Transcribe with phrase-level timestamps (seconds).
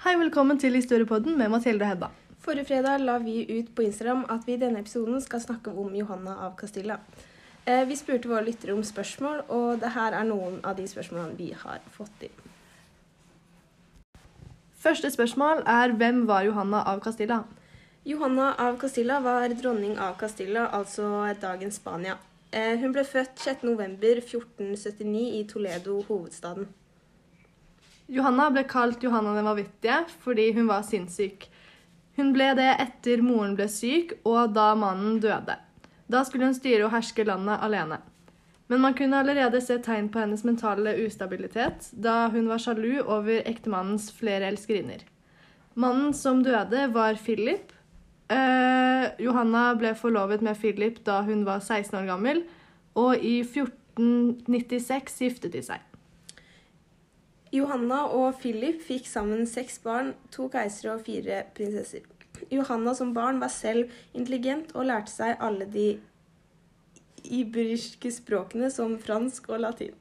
[0.00, 2.08] Hei, velkommen til Historiepodden med Mathilde og Hedda.
[2.40, 5.92] Forrige fredag la vi ut på Instagram at vi i denne episoden skal snakke om
[5.94, 6.96] Johanna av Castilla.
[7.66, 11.36] Eh, Vi spurte våre lyttere om spørsmål, og det her er noen av de spørsmålene
[11.36, 12.48] vi har fått inn.
[14.80, 17.44] Første spørsmål er hvem var Johanna av Castilla?
[18.04, 22.16] Johanna av Castilla var dronning av Castilla, altså dagens Spania.
[22.52, 26.68] Eh, Hun ble født 6.11.1479 i Toledo, hovedstaden.
[28.10, 31.46] Johanna ble kalt Johanna den vanvittige fordi hun var sinnssyk.
[32.18, 35.56] Hun ble det etter moren ble syk og da mannen døde.
[36.10, 38.00] Da skulle hun styre og herske landet alene.
[38.70, 43.42] Men man kunne allerede se tegn på hennes mentale ustabilitet da hun var sjalu over
[43.46, 45.02] ektemannens flere elskerinner.
[45.74, 47.72] Mannen som døde, var Philip.
[48.30, 52.42] Eh, Johanna ble forlovet med Philip da hun var 16 år gammel,
[52.94, 55.89] og i 1496 giftet de seg.
[57.50, 62.04] Johanna og Philip fikk sammen seks barn, to keisere og fire prinsesser.
[62.50, 66.00] Johanna som barn var selv intelligent og lærte seg alle de
[67.24, 69.94] iberiske språkene som fransk og latin.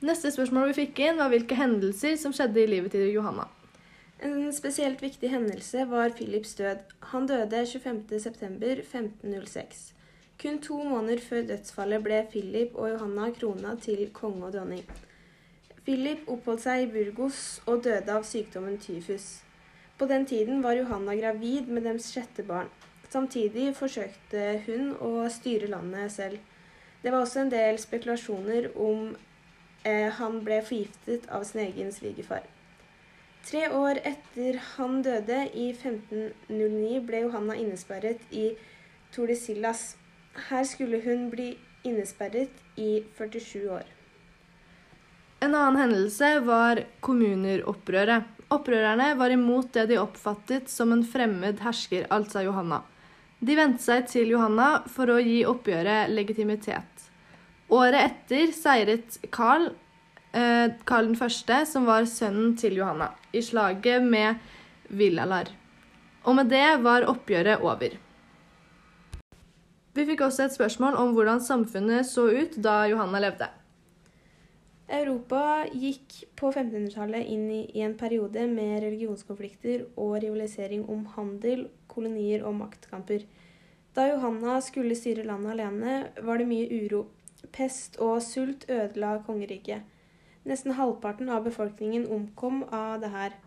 [0.00, 3.44] Neste spørsmål vi fikk inn, var hvilke hendelser som skjedde i livet til Johanna.
[4.24, 6.76] En spesielt viktig hendelse var Philips død.
[7.12, 9.92] Han døde 25.9.1506.
[10.40, 14.84] Kun to måneder før dødsfallet ble Philip og Johanna krona til konge og dronning.
[15.84, 19.42] Philip oppholdt seg i Burgos og døde av sykdommen tyfus.
[20.00, 22.70] På den tiden var Johanna gravid med deres sjette barn.
[23.10, 26.38] Samtidig forsøkte hun å styre landet selv.
[27.02, 29.10] Det var også en del spekulasjoner om
[29.84, 32.46] eh, han ble forgiftet av sin egen svigerfar.
[33.44, 38.52] Tre år etter han døde, i 1509, ble Johanna innesperret i
[39.12, 39.96] Tordesillas.
[40.34, 43.88] Her skulle hun bli innesperret i 47 år.
[45.40, 48.28] En annen hendelse var kommuneropprøret.
[48.50, 52.82] Opprørerne var imot det de oppfattet som en fremmed hersker, altså Johanna.
[53.40, 57.06] De vendte seg til Johanna for å gi oppgjøret legitimitet.
[57.70, 59.70] Året etter seiret Karl,
[60.34, 64.36] eh, Karl 1., som var sønnen til Johanna, i slaget med
[64.90, 65.48] Villalar.
[66.26, 67.96] Og med det var oppgjøret over.
[69.94, 73.48] Vi fikk også et spørsmål om hvordan samfunnet så ut da Johanna levde.
[74.90, 82.42] Europa gikk på 1500-tallet inn i, en periode med religionskonflikter og rivalisering om handel, kolonier
[82.46, 83.26] og maktkamper.
[83.94, 87.04] Da Johanna skulle styre landet alene, var det mye uro.
[87.54, 89.82] Pest og sult ødela kongeriket.
[90.46, 93.38] Nesten halvparten av befolkningen omkom av det her.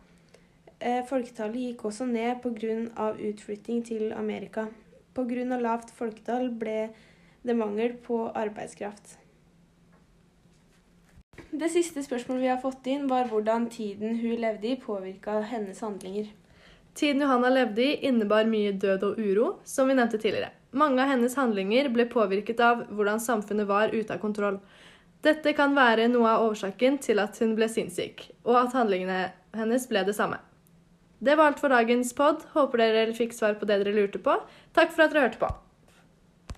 [0.79, 3.13] Eh, Folketallet gikk også ned pga.
[3.15, 4.67] utflytting til Amerika.
[5.13, 5.57] Pga.
[5.61, 6.89] lavt folketall ble
[7.43, 9.17] det mangel på arbeidskraft.
[11.53, 15.81] Det siste spørsmålet vi har fått inn, var hvordan tiden hun levde i, påvirka hennes
[15.85, 16.31] handlinger.
[16.97, 20.49] Tiden Johanna levde i, innebar mye død og uro, som vi nevnte tidligere.
[20.73, 24.57] Mange av hennes handlinger ble påvirket av hvordan samfunnet var ute av kontroll.
[25.21, 29.85] Dette kan være noe av årsaken til at hun ble sinnssyk, og at handlingene hennes
[29.89, 30.41] ble det samme.
[31.23, 32.41] Det var alt for dagens pod.
[32.51, 34.35] Håper dere fikk svar på det dere lurte på.
[34.75, 35.51] Takk for at dere hørte på.